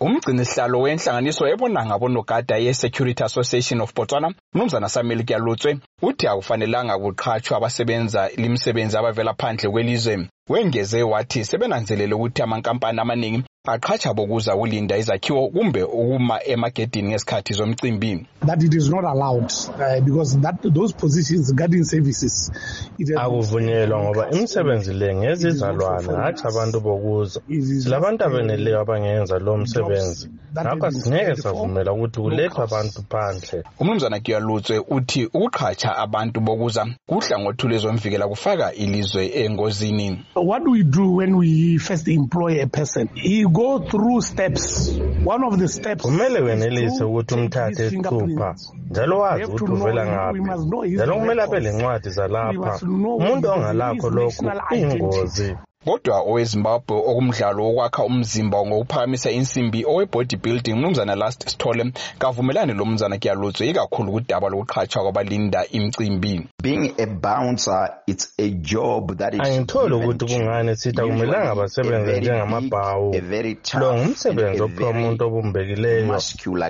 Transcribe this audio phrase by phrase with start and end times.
[0.00, 7.56] umgcini sihlalo wenhlanganiso ebona ngabonogada ye-security association of botswana mnumzana samuel kyalutswe uthi akufanelanga kuqhatshwa
[7.56, 10.28] abasebenza limsebenzi abavela phandle kwelizwe.
[10.48, 13.42] Wengeze wathi sebenanzelele ukuthi amankampani amaningi
[13.72, 18.26] aqhatsha bokuza ukulinda izakhiwo kumbe ukuma emagedini ngesikhathi zomcimbi.
[18.46, 22.50] That it is not allowed uh, because that those positions guarding services
[23.16, 27.40] akuvunyelwa ngoba imisebenzi le ngezizalwane hatshi abantu bokuza.
[27.82, 30.28] Silabantu abeneleyo abangenza lo msebenzi.
[30.52, 33.64] ngakho asingeke savumela ukuthi kulethwe abantu phandle.
[33.80, 40.24] Umnumzana kiyalutswe uthi ukuqhatsha abantu bokuza kuhlangothi lwezomvikela kufaka ilizwe engozini.
[40.34, 44.98] What we do when we first employ a person he go through steps.
[45.24, 48.54] One of the steps kumele wenelise ukuthi umthathe esithupha
[48.90, 50.40] njalo wazi ukuthi uvela ngaphi.
[50.88, 52.72] njalo kumele abe lencwadi zalapha.
[53.18, 54.44] Umuntu ongalakho lokhu
[54.74, 62.84] iyingozi kodwa owezimbabwe okumdlalo wokwakha umzimba ngokuphakamisa insimbi owe-body building mnumzana last sithole kavumelani lo
[62.84, 66.48] mnumzana kuyalutswe ikakhulu kudaba lokuqhatshwa kwabalinda imicimbi.
[66.62, 73.14] Being a bouncer it's a job that is angitholi ukuthi kungani sithi akumelanga basebenze njengamabhawu.
[73.80, 76.20] lo ngumsebenzi ophiwa umuntu obumbekileyo.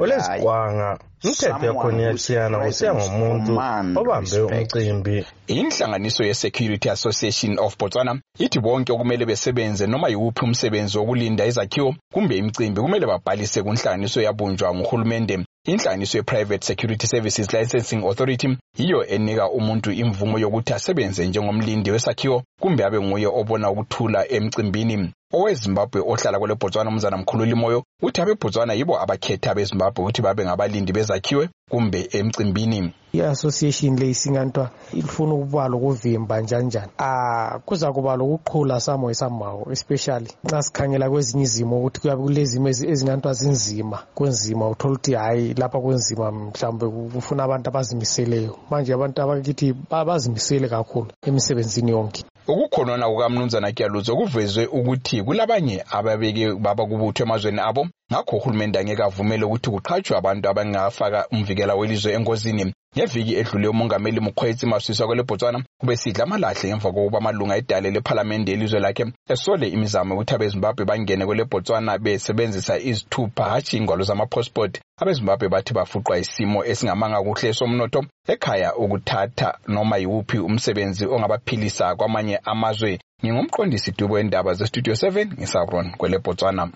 [0.00, 3.52] oleziqwanga imithetho yakhona iyatshiyana kusiya ngomuntu
[4.00, 5.24] obambe umcimbi.
[5.46, 12.36] Inhlanganiso ye-security association of botswana ithi bonke okumele besebenze noma yiwuphi umsebenzi wokulinda izakhiwo kumbe
[12.36, 15.44] imicimbi kumele babhalise kunhlanganiso yabunjwa nguhulumende.
[15.66, 22.84] Inhlanganiso ye-private security services licensing authority yiyo enika umuntu imvumo yokuthi asebenze njengomlindi wesakhiwo kumbe
[22.84, 25.12] abe nguye obona ukuthula emcimbini.
[25.32, 30.92] Owezimbabwe ohlala kwele botswana umzana mkhululi moyo uthi abebotswana yibo abakhetha abezimbabwe ukuthi babe ngabalindi
[30.92, 32.92] bezakhiwe kumbe emcimbini.
[33.12, 36.92] I-association le isingantwa ifuna ukuba lokuvimba njanjani?
[36.98, 43.32] Ah kuza kuba lokuqhula samo samawo especially nxa sikhangela kwezinye izimo ukuthi kuyabe kulezimo ezingantwa
[43.32, 48.56] zinzima kunzima uthola ukuthi hhayi lapha kunzima mhlawumbe kufuna abantu abazimiseleyo.
[48.70, 52.24] Manje abantu abakithi bazimisele kakhulu emisebenzini yonke.
[52.48, 57.88] Ukukhonona kukamnumzana kyaluzo kuvezwe ukuthi kulabanye ababeke baba kubutho emazweni abo.
[58.12, 62.72] Ngakho uhulumende angeke avumele ukuthi kuqhatshwe abantu abangafaka umvikela welizwe engozini.
[62.96, 68.80] Ngeviki edlule umongameli mukhwetsi maswiswa kwele botswana ubesidla amalahle ngemva kokuba amalunga edale lephalamende elizwe
[68.80, 75.72] lakhe esole imizamo yokuthi abezimbabwe bangene kwele botswana besebenzisa izithupha hatshi ingwalo zamapassport abezimbabwe bathi
[75.74, 78.00] bafuqwa isimo esingamanga kuhle somnotho
[78.32, 82.98] ekhaya ukuthatha noma yiwuphi umsebenzi ongabaphilisa kwamanye amazwe.
[83.24, 86.70] Ngingumqondisi dubo wendaba zestudio 7 ngisabron kwele botswana